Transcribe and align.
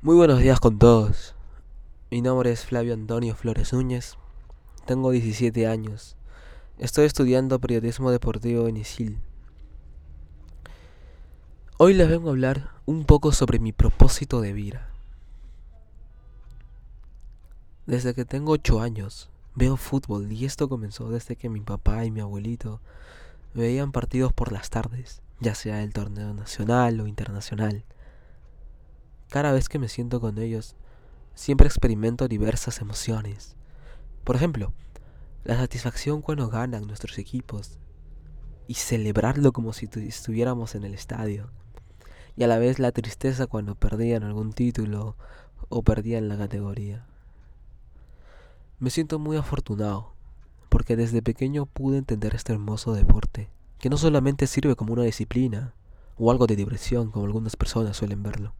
Muy 0.00 0.14
buenos 0.14 0.38
días 0.38 0.60
con 0.60 0.78
todos. 0.78 1.34
Mi 2.08 2.22
nombre 2.22 2.52
es 2.52 2.64
Flavio 2.64 2.94
Antonio 2.94 3.34
Flores 3.34 3.72
Núñez. 3.72 4.16
Tengo 4.86 5.10
17 5.10 5.66
años. 5.66 6.16
Estoy 6.78 7.06
estudiando 7.06 7.58
periodismo 7.58 8.12
deportivo 8.12 8.68
en 8.68 8.76
ISIL. 8.76 9.18
Hoy 11.78 11.94
les 11.94 12.08
vengo 12.08 12.28
a 12.28 12.30
hablar 12.30 12.70
un 12.86 13.06
poco 13.06 13.32
sobre 13.32 13.58
mi 13.58 13.72
propósito 13.72 14.40
de 14.40 14.52
vida. 14.52 14.88
Desde 17.86 18.14
que 18.14 18.24
tengo 18.24 18.52
8 18.52 18.80
años 18.80 19.30
veo 19.56 19.76
fútbol 19.76 20.30
y 20.30 20.44
esto 20.44 20.68
comenzó 20.68 21.10
desde 21.10 21.34
que 21.34 21.48
mi 21.48 21.60
papá 21.60 22.04
y 22.04 22.12
mi 22.12 22.20
abuelito 22.20 22.80
veían 23.52 23.90
partidos 23.90 24.32
por 24.32 24.52
las 24.52 24.70
tardes, 24.70 25.22
ya 25.40 25.56
sea 25.56 25.82
el 25.82 25.92
torneo 25.92 26.34
nacional 26.34 27.00
o 27.00 27.08
internacional. 27.08 27.84
Cada 29.28 29.52
vez 29.52 29.68
que 29.68 29.78
me 29.78 29.88
siento 29.88 30.22
con 30.22 30.38
ellos, 30.38 30.74
siempre 31.34 31.66
experimento 31.66 32.28
diversas 32.28 32.80
emociones. 32.80 33.56
Por 34.24 34.36
ejemplo, 34.36 34.72
la 35.44 35.56
satisfacción 35.56 36.22
cuando 36.22 36.48
ganan 36.48 36.86
nuestros 36.86 37.18
equipos 37.18 37.78
y 38.66 38.74
celebrarlo 38.74 39.52
como 39.52 39.74
si 39.74 39.86
estuviéramos 39.96 40.74
en 40.74 40.84
el 40.84 40.94
estadio. 40.94 41.50
Y 42.36 42.44
a 42.44 42.46
la 42.46 42.58
vez 42.58 42.78
la 42.78 42.90
tristeza 42.90 43.46
cuando 43.46 43.74
perdían 43.74 44.22
algún 44.22 44.54
título 44.54 45.14
o 45.68 45.82
perdían 45.82 46.28
la 46.28 46.38
categoría. 46.38 47.04
Me 48.78 48.88
siento 48.88 49.18
muy 49.18 49.36
afortunado 49.36 50.14
porque 50.70 50.96
desde 50.96 51.20
pequeño 51.20 51.66
pude 51.66 51.98
entender 51.98 52.34
este 52.34 52.54
hermoso 52.54 52.94
deporte, 52.94 53.50
que 53.78 53.90
no 53.90 53.98
solamente 53.98 54.46
sirve 54.46 54.74
como 54.74 54.94
una 54.94 55.02
disciplina 55.02 55.74
o 56.16 56.30
algo 56.30 56.46
de 56.46 56.56
diversión 56.56 57.10
como 57.10 57.26
algunas 57.26 57.56
personas 57.56 57.96
suelen 57.96 58.22
verlo 58.22 58.54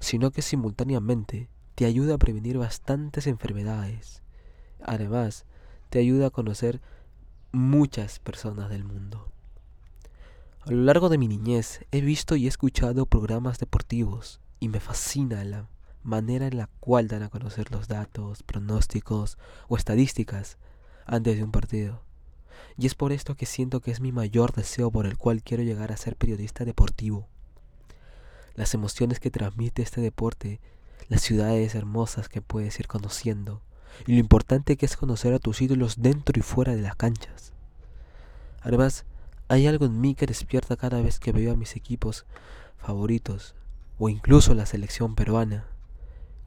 sino 0.00 0.30
que 0.30 0.42
simultáneamente 0.42 1.48
te 1.74 1.84
ayuda 1.84 2.14
a 2.14 2.18
prevenir 2.18 2.58
bastantes 2.58 3.26
enfermedades. 3.26 4.22
Además, 4.82 5.44
te 5.90 5.98
ayuda 5.98 6.26
a 6.26 6.30
conocer 6.30 6.80
muchas 7.52 8.18
personas 8.18 8.68
del 8.70 8.84
mundo. 8.84 9.30
A 10.60 10.70
lo 10.70 10.82
largo 10.82 11.08
de 11.08 11.18
mi 11.18 11.28
niñez 11.28 11.84
he 11.92 12.00
visto 12.00 12.36
y 12.36 12.46
escuchado 12.46 13.06
programas 13.06 13.58
deportivos 13.58 14.40
y 14.60 14.68
me 14.68 14.80
fascina 14.80 15.44
la 15.44 15.68
manera 16.02 16.46
en 16.46 16.56
la 16.56 16.68
cual 16.80 17.08
dan 17.08 17.22
a 17.22 17.28
conocer 17.28 17.70
los 17.70 17.88
datos, 17.88 18.42
pronósticos 18.42 19.38
o 19.68 19.76
estadísticas 19.76 20.58
antes 21.06 21.36
de 21.36 21.44
un 21.44 21.52
partido. 21.52 22.02
Y 22.76 22.86
es 22.86 22.94
por 22.94 23.12
esto 23.12 23.34
que 23.34 23.46
siento 23.46 23.80
que 23.80 23.90
es 23.90 24.00
mi 24.00 24.12
mayor 24.12 24.52
deseo 24.52 24.90
por 24.90 25.06
el 25.06 25.16
cual 25.16 25.42
quiero 25.42 25.62
llegar 25.62 25.90
a 25.92 25.96
ser 25.96 26.16
periodista 26.16 26.64
deportivo 26.64 27.28
las 28.58 28.74
emociones 28.74 29.20
que 29.20 29.30
transmite 29.30 29.82
este 29.82 30.00
deporte, 30.00 30.60
las 31.08 31.22
ciudades 31.22 31.76
hermosas 31.76 32.28
que 32.28 32.42
puedes 32.42 32.80
ir 32.80 32.88
conociendo 32.88 33.62
y 34.04 34.14
lo 34.14 34.18
importante 34.18 34.76
que 34.76 34.84
es 34.84 34.96
conocer 34.96 35.32
a 35.32 35.38
tus 35.38 35.62
ídolos 35.62 36.02
dentro 36.02 36.36
y 36.36 36.42
fuera 36.42 36.74
de 36.74 36.82
las 36.82 36.96
canchas. 36.96 37.52
Además, 38.60 39.04
hay 39.46 39.68
algo 39.68 39.86
en 39.86 40.00
mí 40.00 40.16
que 40.16 40.26
despierta 40.26 40.76
cada 40.76 41.00
vez 41.00 41.20
que 41.20 41.30
veo 41.30 41.52
a 41.52 41.56
mis 41.56 41.76
equipos 41.76 42.26
favoritos 42.78 43.54
o 43.96 44.08
incluso 44.08 44.54
la 44.54 44.66
selección 44.66 45.14
peruana. 45.14 45.68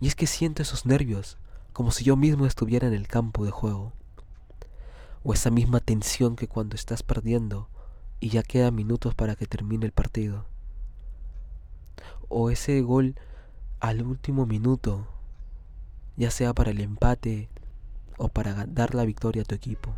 Y 0.01 0.07
es 0.07 0.15
que 0.15 0.27
siento 0.27 0.61
esos 0.61 0.85
nervios 0.85 1.37
como 1.71 1.91
si 1.91 2.03
yo 2.03 2.17
mismo 2.17 2.45
estuviera 2.45 2.87
en 2.87 2.93
el 2.93 3.07
campo 3.07 3.45
de 3.45 3.51
juego. 3.51 3.93
O 5.23 5.33
esa 5.33 5.49
misma 5.49 5.79
tensión 5.79 6.35
que 6.35 6.49
cuando 6.49 6.75
estás 6.75 7.03
perdiendo 7.03 7.69
y 8.19 8.29
ya 8.29 8.43
quedan 8.43 8.75
minutos 8.75 9.15
para 9.15 9.37
que 9.37 9.45
termine 9.45 9.85
el 9.85 9.93
partido 9.93 10.50
o 12.31 12.49
ese 12.49 12.81
gol 12.81 13.15
al 13.79 14.01
último 14.01 14.45
minuto, 14.45 15.07
ya 16.15 16.31
sea 16.31 16.53
para 16.53 16.71
el 16.71 16.79
empate 16.79 17.49
o 18.17 18.29
para 18.29 18.65
dar 18.65 18.95
la 18.95 19.05
victoria 19.05 19.41
a 19.41 19.45
tu 19.45 19.55
equipo. 19.55 19.93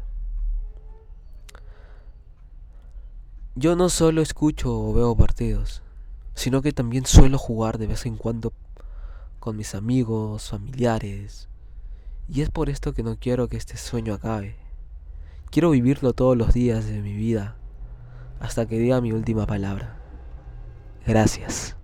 Yo 3.56 3.76
no 3.76 3.90
solo 3.90 4.22
escucho 4.22 4.74
o 4.74 4.94
veo 4.94 5.16
partidos, 5.16 5.84
sino 6.34 6.62
que 6.62 6.72
también 6.72 7.06
suelo 7.06 7.38
jugar 7.38 7.78
de 7.78 7.88
vez 7.88 8.06
en 8.06 8.18
cuando 8.18 8.52
con 9.40 9.56
mis 9.56 9.76
amigos, 9.76 10.50
familiares. 10.50 11.50
Y 12.28 12.42
es 12.42 12.50
por 12.50 12.70
esto 12.70 12.94
que 12.94 13.04
no 13.04 13.18
quiero 13.18 13.48
que 13.48 13.58
este 13.58 13.78
sueño 13.78 14.14
acabe. 14.14 14.56
Quiero 15.52 15.70
vivirlo 15.70 16.14
todos 16.14 16.36
los 16.36 16.54
días 16.54 16.86
de 16.88 17.02
mi 17.02 17.14
vida 17.14 17.58
hasta 18.40 18.66
que 18.66 18.80
diga 18.80 19.02
mi 19.02 19.12
última 19.12 19.46
palabra. 19.46 20.00
Gracias. 21.06 21.76